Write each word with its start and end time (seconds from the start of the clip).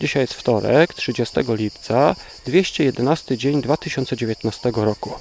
Dzisiaj 0.00 0.22
jest 0.22 0.34
wtorek, 0.34 0.94
30 0.94 1.36
lipca, 1.48 2.16
211 2.46 3.38
dzień 3.38 3.62
2019 3.62 4.72
roku. 4.74 5.12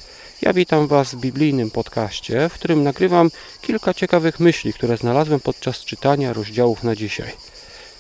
Ja 0.41 0.53
witam 0.53 0.87
Was 0.87 1.15
w 1.15 1.19
biblijnym 1.19 1.71
podcaście, 1.71 2.49
w 2.49 2.53
którym 2.53 2.83
nagrywam 2.83 3.31
kilka 3.61 3.93
ciekawych 3.93 4.39
myśli, 4.39 4.73
które 4.73 4.97
znalazłem 4.97 5.39
podczas 5.39 5.85
czytania 5.85 6.33
rozdziałów 6.33 6.83
na 6.83 6.95
dzisiaj. 6.95 7.31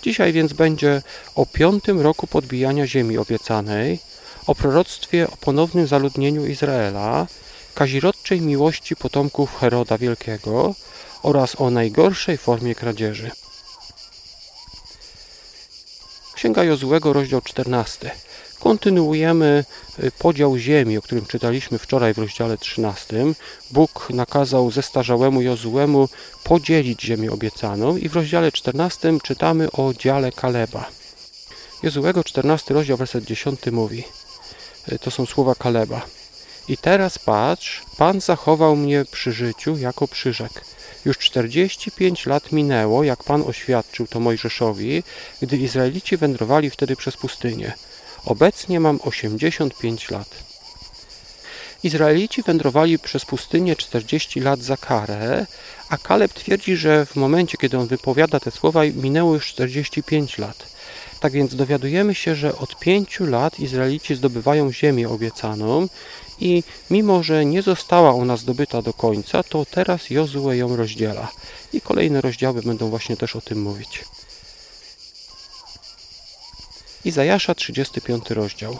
Dzisiaj 0.03 0.33
więc 0.33 0.53
będzie 0.53 1.01
o 1.35 1.45
piątym 1.45 2.01
roku 2.01 2.27
podbijania 2.27 2.87
ziemi 2.87 3.17
obiecanej, 3.17 3.99
o 4.47 4.55
proroctwie 4.55 5.27
o 5.27 5.37
ponownym 5.37 5.87
zaludnieniu 5.87 6.45
Izraela, 6.45 7.27
kazirodczej 7.75 8.41
miłości 8.41 8.95
potomków 8.95 9.55
Heroda 9.59 9.97
Wielkiego 9.97 10.75
oraz 11.23 11.61
o 11.61 11.69
najgorszej 11.69 12.37
formie 12.37 12.75
kradzieży. 12.75 13.31
Księga 16.37 16.63
Jozłego, 16.63 17.13
rozdział 17.13 17.41
14. 17.41 18.11
Kontynuujemy 18.59 19.65
y, 19.99 20.11
podział 20.11 20.57
ziemi, 20.57 20.97
o 20.97 21.01
którym 21.01 21.25
czytaliśmy 21.25 21.77
wczoraj 21.77 22.13
w 22.13 22.17
rozdziale 22.17 22.57
13. 22.57 23.25
Bóg 23.71 24.07
nakazał 24.09 24.71
zestarzałemu 24.71 25.41
Jozłemu 25.41 26.09
podzielić 26.43 27.01
ziemię 27.01 27.31
obiecaną 27.31 27.97
i 27.97 28.09
w 28.09 28.15
rozdziale 28.15 28.51
14 28.51 29.17
czytamy 29.23 29.71
o 29.71 29.93
dziale 29.93 30.31
Kaleba. 30.31 30.89
Jozłego 31.83 32.23
14 32.23 32.73
rozdział, 32.73 32.97
werset 32.97 33.23
10 33.23 33.59
mówi 33.71 34.03
y, 34.91 34.99
to 34.99 35.11
są 35.11 35.25
słowa 35.25 35.55
Kaleba. 35.55 36.01
I 36.67 36.77
teraz 36.77 37.19
patrz, 37.19 37.83
Pan 37.97 38.21
zachował 38.21 38.75
mnie 38.75 39.05
przy 39.11 39.31
życiu 39.31 39.77
jako 39.77 40.07
przyrzek 40.07 40.51
już 41.05 41.17
45 41.17 42.25
lat 42.25 42.51
minęło, 42.51 43.03
jak 43.03 43.23
Pan 43.23 43.43
oświadczył 43.47 44.07
to 44.07 44.19
Mojżeszowi, 44.19 45.03
gdy 45.41 45.57
Izraelici 45.57 46.17
wędrowali 46.17 46.69
wtedy 46.69 46.95
przez 46.95 47.17
pustynię. 47.17 47.73
Obecnie 48.25 48.79
mam 48.79 48.99
85 49.03 50.11
lat. 50.11 50.29
Izraelici 51.83 52.43
wędrowali 52.43 52.99
przez 52.99 53.25
pustynię 53.25 53.75
40 53.75 54.39
lat 54.39 54.59
za 54.59 54.77
karę, 54.77 55.45
a 55.89 55.97
Kaleb 55.97 56.33
twierdzi, 56.33 56.75
że 56.75 57.05
w 57.05 57.15
momencie, 57.15 57.57
kiedy 57.57 57.77
on 57.77 57.87
wypowiada 57.87 58.39
te 58.39 58.51
słowa, 58.51 58.81
minęło 58.95 59.33
już 59.33 59.47
45 59.47 60.37
lat. 60.37 60.67
Tak 61.19 61.33
więc 61.33 61.55
dowiadujemy 61.55 62.15
się, 62.15 62.35
że 62.35 62.57
od 62.57 62.79
pięciu 62.79 63.25
lat 63.25 63.59
Izraelici 63.59 64.15
zdobywają 64.15 64.71
ziemię 64.71 65.09
obiecaną 65.09 65.87
i 66.39 66.63
mimo, 66.89 67.23
że 67.23 67.45
nie 67.45 67.61
została 67.61 68.13
ona 68.13 68.37
zdobyta 68.37 68.81
do 68.81 68.93
końca, 68.93 69.43
to 69.43 69.65
teraz 69.65 70.09
Jozue 70.09 70.51
ją 70.51 70.75
rozdziela. 70.75 71.27
I 71.73 71.81
kolejne 71.81 72.21
rozdziały 72.21 72.61
będą 72.61 72.89
właśnie 72.89 73.17
też 73.17 73.35
o 73.35 73.41
tym 73.41 73.61
mówić. 73.61 74.05
Izajasza 77.05 77.55
35 77.55 78.29
rozdział. 78.29 78.77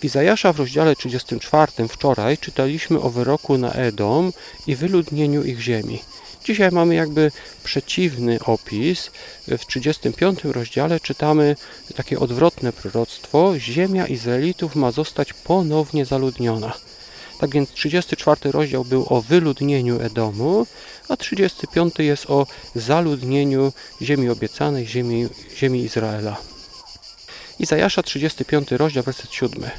W 0.00 0.04
Izajasza 0.04 0.52
w 0.52 0.58
rozdziale 0.58 0.96
34 0.96 1.88
wczoraj 1.88 2.38
czytaliśmy 2.38 3.00
o 3.00 3.10
wyroku 3.10 3.58
na 3.58 3.72
Edom 3.72 4.32
i 4.66 4.76
wyludnieniu 4.76 5.44
ich 5.44 5.60
ziemi. 5.60 6.02
Dzisiaj 6.44 6.70
mamy 6.72 6.94
jakby 6.94 7.30
przeciwny 7.64 8.38
opis. 8.40 9.10
W 9.48 9.66
35 9.66 10.44
rozdziale 10.44 11.00
czytamy 11.00 11.56
takie 11.96 12.20
odwrotne 12.20 12.72
proroctwo. 12.72 13.58
Ziemia 13.58 14.06
Izraelitów 14.06 14.76
ma 14.76 14.90
zostać 14.90 15.32
ponownie 15.32 16.04
zaludniona. 16.04 16.72
Tak 17.40 17.50
więc 17.50 17.70
34 17.70 18.52
rozdział 18.52 18.84
był 18.84 19.06
o 19.08 19.22
wyludnieniu 19.22 20.00
Edomu, 20.00 20.66
a 21.08 21.16
35 21.16 21.94
jest 21.98 22.30
o 22.30 22.46
zaludnieniu 22.74 23.72
ziemi 24.02 24.28
obiecanej, 24.28 24.86
ziemi, 24.86 25.28
ziemi 25.56 25.80
Izraela. 25.80 26.36
Izajasza 27.58 28.02
35 28.02 28.70
rozdział, 28.70 29.04
werset 29.04 29.32
7. 29.32 29.70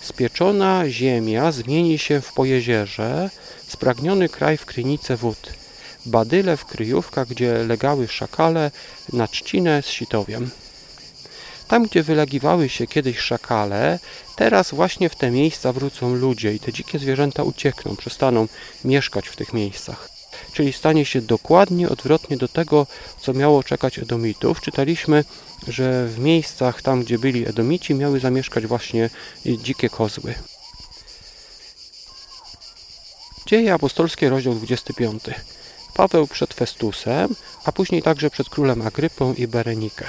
Spieczona 0.00 0.88
ziemia 0.88 1.52
zmieni 1.52 1.98
się 1.98 2.20
w 2.20 2.32
pojezierze, 2.32 3.30
spragniony 3.68 4.28
kraj 4.28 4.56
w 4.56 4.66
krynice 4.66 5.16
wód 5.16 5.63
badyle 6.06 6.56
w 6.56 6.64
kryjówkach, 6.64 7.28
gdzie 7.28 7.58
legały 7.58 8.08
szakale 8.08 8.70
na 9.12 9.28
trzcinę 9.28 9.82
z 9.82 9.86
sitowiem. 9.86 10.50
Tam, 11.68 11.86
gdzie 11.86 12.02
wylegiwały 12.02 12.68
się 12.68 12.86
kiedyś 12.86 13.18
szakale, 13.18 13.98
teraz 14.36 14.70
właśnie 14.70 15.08
w 15.08 15.16
te 15.16 15.30
miejsca 15.30 15.72
wrócą 15.72 16.14
ludzie 16.14 16.54
i 16.54 16.60
te 16.60 16.72
dzikie 16.72 16.98
zwierzęta 16.98 17.42
uciekną, 17.42 17.96
przestaną 17.96 18.48
mieszkać 18.84 19.28
w 19.28 19.36
tych 19.36 19.52
miejscach. 19.52 20.08
Czyli 20.52 20.72
stanie 20.72 21.04
się 21.04 21.20
dokładnie 21.20 21.88
odwrotnie 21.88 22.36
do 22.36 22.48
tego, 22.48 22.86
co 23.20 23.32
miało 23.32 23.62
czekać 23.62 23.98
Edomitów. 23.98 24.60
Czytaliśmy, 24.60 25.24
że 25.68 26.06
w 26.08 26.18
miejscach 26.18 26.82
tam, 26.82 27.02
gdzie 27.02 27.18
byli 27.18 27.48
Edomici, 27.48 27.94
miały 27.94 28.20
zamieszkać 28.20 28.66
właśnie 28.66 29.10
dzikie 29.46 29.90
kozły. 29.90 30.34
Dzieje 33.46 33.74
apostolskie, 33.74 34.30
rozdział 34.30 34.54
25. 34.54 35.22
Paweł 35.94 36.26
przed 36.26 36.54
Festusem, 36.54 37.34
a 37.64 37.72
później 37.72 38.02
także 38.02 38.30
przed 38.30 38.48
królem 38.48 38.82
Agrypą 38.82 39.34
i 39.34 39.46
Berenikę. 39.46 40.04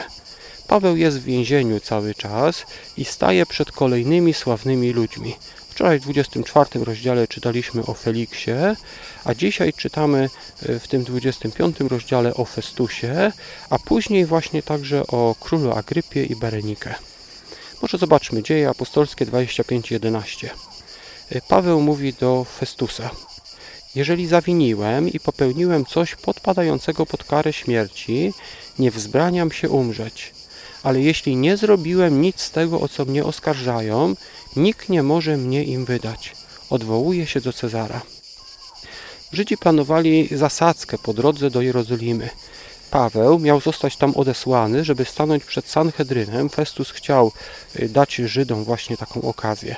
Paweł 0.67 0.95
jest 0.95 1.19
w 1.19 1.23
więzieniu 1.23 1.79
cały 1.79 2.15
czas 2.15 2.65
i 2.97 3.05
staje 3.05 3.45
przed 3.45 3.71
kolejnymi 3.71 4.33
sławnymi 4.33 4.91
ludźmi. 4.91 5.35
Wczoraj 5.69 5.99
w 5.99 6.03
24 6.03 6.85
rozdziale 6.85 7.27
czytaliśmy 7.27 7.85
o 7.85 7.93
Feliksie, 7.93 8.51
a 9.25 9.33
dzisiaj 9.33 9.73
czytamy 9.73 10.29
e, 10.63 10.79
w 10.79 10.87
tym 10.87 11.03
25 11.03 11.79
rozdziale 11.79 12.33
o 12.33 12.45
Festusie, 12.45 13.31
a 13.69 13.79
później 13.79 14.25
właśnie 14.25 14.63
także 14.63 15.07
o 15.07 15.35
królu 15.39 15.71
Agrypie 15.71 16.23
i 16.25 16.35
Berenikę. 16.35 16.95
Może 17.81 17.97
zobaczmy 17.97 18.43
dzieje 18.43 18.69
apostolskie 18.69 19.25
25:11. 19.25 20.49
E, 21.29 21.41
Paweł 21.41 21.81
mówi 21.81 22.13
do 22.13 22.43
Festusa: 22.43 23.09
jeżeli 23.95 24.27
zawiniłem 24.27 25.09
i 25.09 25.19
popełniłem 25.19 25.85
coś 25.85 26.15
podpadającego 26.15 27.05
pod 27.05 27.23
karę 27.23 27.53
śmierci, 27.53 28.33
nie 28.79 28.91
wzbraniam 28.91 29.51
się 29.51 29.69
umrzeć. 29.69 30.33
Ale 30.83 31.01
jeśli 31.01 31.35
nie 31.35 31.57
zrobiłem 31.57 32.21
nic 32.21 32.41
z 32.41 32.51
tego, 32.51 32.81
o 32.81 32.87
co 32.87 33.05
mnie 33.05 33.23
oskarżają, 33.23 34.15
nikt 34.55 34.89
nie 34.89 35.03
może 35.03 35.37
mnie 35.37 35.63
im 35.63 35.85
wydać. 35.85 36.33
Odwołuję 36.69 37.27
się 37.27 37.41
do 37.41 37.53
Cezara. 37.53 38.01
Żydzi 39.31 39.57
planowali 39.57 40.29
zasadzkę 40.31 40.97
po 40.97 41.13
drodze 41.13 41.49
do 41.49 41.61
Jerozolimy. 41.61 42.29
Paweł 42.91 43.39
miał 43.39 43.61
zostać 43.61 43.97
tam 43.97 44.15
odesłany, 44.15 44.83
żeby 44.83 45.05
stanąć 45.05 45.43
przed 45.43 45.69
Sanhedrynem. 45.69 46.49
Festus 46.49 46.91
chciał 46.91 47.31
y, 47.79 47.89
dać 47.89 48.15
Żydom 48.15 48.63
właśnie 48.63 48.97
taką 48.97 49.21
okazję. 49.21 49.75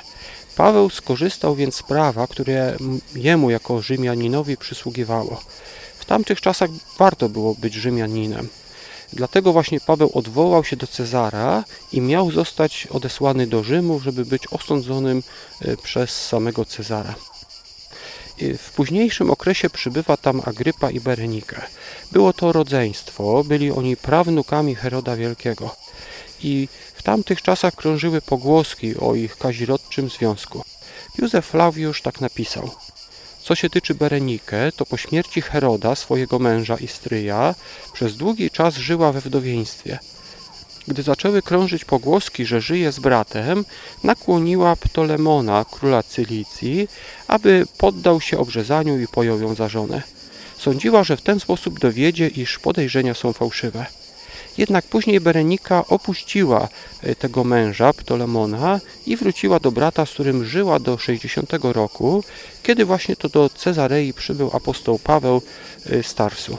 Paweł 0.58 0.90
skorzystał 0.90 1.54
więc 1.54 1.74
z 1.74 1.82
prawa, 1.82 2.26
które 2.26 2.76
jemu 3.14 3.50
jako 3.50 3.82
Rzymianinowi 3.82 4.56
przysługiwało. 4.56 5.40
W 5.98 6.04
tamtych 6.04 6.40
czasach 6.40 6.70
warto 6.98 7.28
było 7.28 7.54
być 7.54 7.74
Rzymianinem. 7.74 8.48
Dlatego 9.12 9.52
właśnie 9.52 9.80
Paweł 9.80 10.10
odwołał 10.14 10.64
się 10.64 10.76
do 10.76 10.86
Cezara 10.86 11.64
i 11.92 12.00
miał 12.00 12.30
zostać 12.30 12.86
odesłany 12.90 13.46
do 13.46 13.62
Rzymu, 13.62 14.00
żeby 14.00 14.24
być 14.24 14.42
osądzonym 14.50 15.22
e, 15.62 15.76
przez 15.76 16.26
samego 16.26 16.64
Cezara. 16.64 17.14
W 18.58 18.70
późniejszym 18.70 19.30
okresie 19.30 19.70
przybywa 19.70 20.16
tam 20.16 20.42
Agrypa 20.44 20.90
i 20.90 21.00
Berenika. 21.00 21.66
Było 22.12 22.32
to 22.32 22.52
rodzeństwo, 22.52 23.44
byli 23.44 23.70
oni 23.70 23.96
prawnukami 23.96 24.74
Heroda 24.74 25.16
Wielkiego. 25.16 25.76
I 26.42 26.68
w 26.98 27.02
tamtych 27.02 27.42
czasach 27.42 27.74
krążyły 27.74 28.20
pogłoski 28.22 28.96
o 28.96 29.14
ich 29.14 29.36
kazirodczym 29.36 30.10
związku. 30.10 30.64
Józef 31.18 31.46
Flawiusz 31.46 32.02
tak 32.02 32.20
napisał. 32.20 32.70
Co 33.42 33.54
się 33.54 33.70
tyczy 33.70 33.94
Berenikę, 33.94 34.72
to 34.72 34.86
po 34.86 34.96
śmierci 34.96 35.40
Heroda, 35.40 35.94
swojego 35.94 36.38
męża 36.38 36.76
i 36.76 36.88
stryja, 36.88 37.54
przez 37.92 38.16
długi 38.16 38.50
czas 38.50 38.74
żyła 38.74 39.12
we 39.12 39.20
wdowieństwie. 39.20 39.98
Gdy 40.88 41.02
zaczęły 41.02 41.42
krążyć 41.42 41.84
pogłoski, 41.84 42.46
że 42.46 42.60
żyje 42.60 42.92
z 42.92 42.98
bratem, 42.98 43.64
nakłoniła 44.04 44.76
Ptolemona, 44.76 45.64
króla 45.70 46.02
Cylicji, 46.02 46.88
aby 47.28 47.66
poddał 47.78 48.20
się 48.20 48.38
obrzezaniu 48.38 48.98
i 48.98 49.08
pojął 49.08 49.40
ją 49.40 49.54
za 49.54 49.68
żonę. 49.68 50.02
Sądziła, 50.58 51.04
że 51.04 51.16
w 51.16 51.22
ten 51.22 51.40
sposób 51.40 51.80
dowiedzie, 51.80 52.28
iż 52.28 52.58
podejrzenia 52.58 53.14
są 53.14 53.32
fałszywe. 53.32 53.86
Jednak 54.58 54.84
później 54.84 55.20
Berenika 55.20 55.84
opuściła 55.86 56.68
e, 57.02 57.14
tego 57.14 57.44
męża, 57.44 57.92
Ptolemona, 57.92 58.80
i 59.06 59.16
wróciła 59.16 59.60
do 59.60 59.72
brata, 59.72 60.06
z 60.06 60.10
którym 60.10 60.44
żyła 60.44 60.78
do 60.80 60.98
60 60.98 61.50
roku, 61.62 62.24
kiedy 62.62 62.84
właśnie 62.84 63.16
to 63.16 63.28
do 63.28 63.50
Cezarei 63.50 64.12
przybył 64.12 64.50
apostoł 64.52 64.98
Paweł 64.98 65.42
e, 65.86 66.02
z 66.02 66.14
Tarsu. 66.14 66.58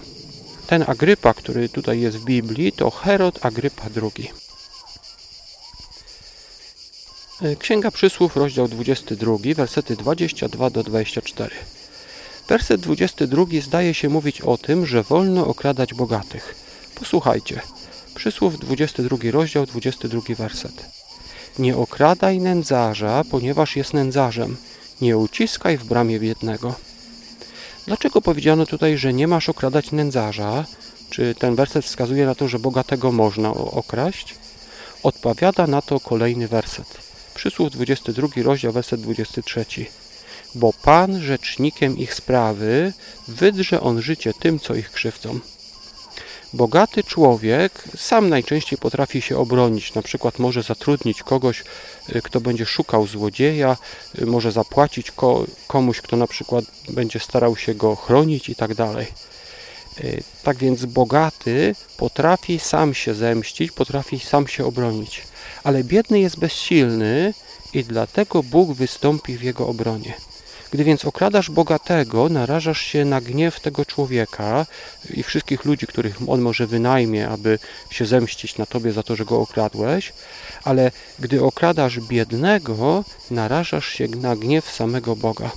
Ten 0.67 0.83
Agrypa, 0.87 1.33
który 1.33 1.69
tutaj 1.69 1.99
jest 1.99 2.17
w 2.17 2.25
Biblii, 2.25 2.71
to 2.71 2.91
Herod 2.91 3.45
Agrypa 3.45 3.83
II. 4.01 4.31
E, 7.41 7.55
Księga 7.55 7.91
Przysłów, 7.91 8.35
rozdział 8.35 8.67
22, 8.67 9.37
wersety 9.55 9.95
22 9.95 10.69
do 10.69 10.83
24. 10.83 11.55
Werset 12.47 12.81
22 12.81 13.45
zdaje 13.61 13.93
się 13.93 14.09
mówić 14.09 14.41
o 14.41 14.57
tym, 14.57 14.85
że 14.85 15.03
wolno 15.03 15.47
okradać 15.47 15.93
bogatych. 15.93 16.68
Posłuchajcie. 16.99 17.61
Przysłów 18.15 18.59
22 18.59 19.17
rozdział, 19.31 19.65
22 19.65 20.35
werset. 20.35 20.85
Nie 21.59 21.77
okradaj 21.77 22.39
nędzarza, 22.39 23.23
ponieważ 23.31 23.75
jest 23.75 23.93
nędzarzem. 23.93 24.57
Nie 25.01 25.17
uciskaj 25.17 25.77
w 25.77 25.85
bramie 25.85 26.19
biednego. 26.19 26.75
Dlaczego 27.87 28.21
powiedziano 28.21 28.65
tutaj, 28.65 28.97
że 28.97 29.13
nie 29.13 29.27
masz 29.27 29.49
okradać 29.49 29.91
nędzarza? 29.91 30.65
Czy 31.09 31.35
ten 31.35 31.55
werset 31.55 31.85
wskazuje 31.85 32.25
na 32.25 32.35
to, 32.35 32.47
że 32.47 32.59
bogatego 32.59 33.11
można 33.11 33.53
okraść? 33.53 34.35
Odpowiada 35.03 35.67
na 35.67 35.81
to 35.81 35.99
kolejny 35.99 36.47
werset. 36.47 36.97
Przysłów 37.35 37.71
22 37.71 38.27
rozdział, 38.35 38.71
werset 38.71 39.01
23. 39.01 39.65
Bo 40.55 40.73
Pan 40.73 41.21
rzecznikiem 41.21 41.97
ich 41.97 42.13
sprawy, 42.13 42.93
wydrze 43.27 43.81
on 43.81 44.01
życie 44.01 44.33
tym, 44.33 44.59
co 44.59 44.75
ich 44.75 44.91
krzywdzą. 44.91 45.39
Bogaty 46.53 47.03
człowiek 47.03 47.83
sam 47.97 48.29
najczęściej 48.29 48.79
potrafi 48.79 49.21
się 49.21 49.37
obronić. 49.37 49.93
Na 49.93 50.01
przykład 50.01 50.39
może 50.39 50.63
zatrudnić 50.63 51.23
kogoś, 51.23 51.63
y, 52.15 52.21
kto 52.21 52.41
będzie 52.41 52.65
szukał 52.65 53.07
złodzieja, 53.07 53.77
y, 54.21 54.25
może 54.25 54.51
zapłacić 54.51 55.11
komuś, 55.67 56.01
kto 56.01 56.17
na 56.17 56.27
przykład 56.27 56.65
będzie 56.89 57.19
starał 57.19 57.57
się 57.57 57.75
go 57.75 57.95
chronić 57.95 58.49
i 58.49 58.55
tak 58.55 58.75
dalej. 58.75 59.07
Y, 60.03 60.23
tak 60.43 60.57
więc 60.57 60.85
bogaty 60.85 61.75
potrafi 61.97 62.59
sam 62.59 62.93
się 62.93 63.13
zemścić, 63.13 63.71
potrafi 63.71 64.19
sam 64.19 64.47
się 64.47 64.65
obronić, 64.65 65.23
ale 65.63 65.83
biedny 65.83 66.19
jest 66.19 66.39
bezsilny 66.39 67.33
i 67.73 67.83
dlatego 67.83 68.43
Bóg 68.43 68.73
wystąpi 68.73 69.37
w 69.37 69.41
jego 69.41 69.67
obronie. 69.67 70.13
Gdy 70.71 70.83
więc 70.83 71.05
okradasz 71.05 71.49
bogatego, 71.49 72.29
narażasz 72.29 72.81
się 72.81 73.05
na 73.05 73.21
gniew 73.21 73.59
tego 73.59 73.85
człowieka 73.85 74.65
i 75.09 75.23
wszystkich 75.23 75.65
ludzi, 75.65 75.87
których 75.87 76.17
on 76.27 76.41
może 76.41 76.67
wynajmie, 76.67 77.29
aby 77.29 77.59
się 77.89 78.05
zemścić 78.05 78.57
na 78.57 78.65
tobie 78.65 78.91
za 78.91 79.03
to, 79.03 79.15
że 79.15 79.25
go 79.25 79.41
okradłeś, 79.41 80.13
ale 80.63 80.91
gdy 81.19 81.43
okradasz 81.43 81.99
biednego, 81.99 83.03
narażasz 83.31 83.87
się 83.87 84.07
na 84.07 84.35
gniew 84.35 84.71
samego 84.71 85.15
Boga. 85.15 85.51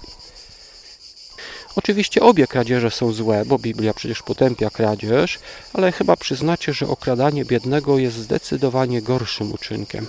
Oczywiście 1.77 2.23
obie 2.23 2.47
kradzieże 2.47 2.91
są 2.91 3.13
złe, 3.13 3.45
bo 3.45 3.59
Biblia 3.59 3.95
przecież 3.95 4.23
potępia 4.23 4.71
kradzież, 4.71 5.39
ale 5.73 5.93
chyba 5.93 6.17
przyznacie, 6.17 6.73
że 6.73 6.89
okradanie 6.89 7.45
biednego 7.45 7.99
jest 7.99 8.17
zdecydowanie 8.17 9.03
gorszym 9.03 9.53
uczynkiem. 9.53 10.07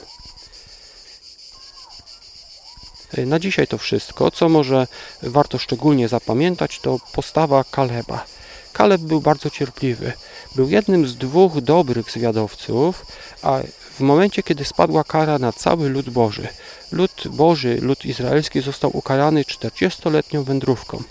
Na 3.18 3.40
dzisiaj 3.40 3.68
to 3.68 3.78
wszystko. 3.78 4.32
Co 4.32 4.50
może 4.50 4.88
warto 5.22 5.58
szczególnie 5.58 6.08
zapamiętać, 6.08 6.80
to 6.80 7.00
postawa 7.14 7.64
Kaleba. 7.64 8.26
Kaleb 8.74 9.02
był 9.02 9.22
bardzo 9.22 9.50
cierpliwy. 9.50 10.14
Był 10.56 10.70
jednym 10.70 11.08
z 11.08 11.16
dwóch 11.16 11.62
dobrych 11.62 12.12
zwiadowców, 12.12 13.06
a 13.42 13.60
w 13.94 14.00
momencie, 14.00 14.44
kiedy 14.44 14.66
spadła 14.66 15.04
kara 15.04 15.40
na 15.40 15.52
cały 15.52 15.90
lud 15.90 16.10
Boży, 16.10 16.48
lud 16.92 17.24
Boży, 17.26 17.78
lud 17.82 18.06
izraelski 18.06 18.62
został 18.62 18.98
ukarany 18.98 19.44
40-letnią 19.44 20.44
wędrówką. 20.44 21.04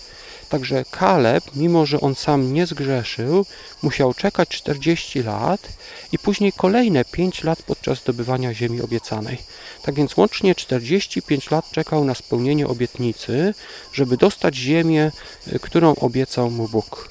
Także 0.53 0.85
Kaleb, 0.91 1.45
mimo 1.55 1.87
że 1.87 2.01
on 2.01 2.15
sam 2.15 2.53
nie 2.53 2.67
zgrzeszył, 2.67 3.47
musiał 3.83 4.15
czekać 4.15 4.49
40 4.49 5.23
lat 5.23 5.69
i 6.13 6.19
później 6.19 6.53
kolejne 6.53 7.05
5 7.05 7.45
lat 7.45 7.63
podczas 7.63 7.99
zdobywania 7.99 8.55
ziemi 8.55 8.81
obiecanej. 8.81 9.39
Tak 9.83 9.95
więc 9.95 10.17
łącznie 10.17 10.55
45 10.55 11.51
lat 11.51 11.71
czekał 11.71 12.05
na 12.05 12.15
spełnienie 12.15 12.69
obietnicy, 12.69 13.55
żeby 13.93 14.17
dostać 14.17 14.55
ziemię, 14.57 15.13
y, 15.53 15.59
którą 15.59 15.95
obiecał 15.95 16.51
mu 16.51 16.69
Bóg. 16.69 17.09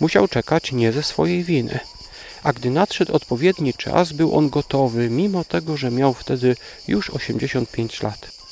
Musiał 0.00 0.28
czekać 0.28 0.72
nie 0.72 0.92
ze 0.92 1.02
swojej 1.02 1.44
winy. 1.44 1.80
A 2.42 2.52
gdy 2.52 2.70
nadszedł 2.70 3.12
odpowiedni 3.12 3.74
czas, 3.74 4.12
był 4.12 4.36
on 4.36 4.48
gotowy, 4.50 5.10
mimo 5.10 5.44
tego, 5.44 5.76
że 5.76 5.90
miał 5.90 6.14
wtedy 6.14 6.56
już 6.88 7.10
85 7.10 8.02
lat. 8.02 8.43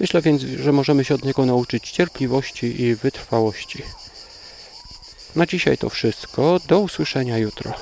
Myślę 0.00 0.20
więc, 0.20 0.42
że 0.42 0.72
możemy 0.72 1.04
się 1.04 1.14
od 1.14 1.24
niego 1.24 1.46
nauczyć 1.46 1.90
cierpliwości 1.90 2.82
i 2.82 2.94
wytrwałości. 2.94 3.82
Na 5.36 5.46
dzisiaj 5.46 5.78
to 5.78 5.90
wszystko. 5.90 6.60
Do 6.68 6.80
usłyszenia 6.80 7.38
jutro. 7.38 7.74